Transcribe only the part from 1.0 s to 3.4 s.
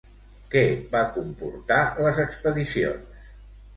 comportar les expedicions?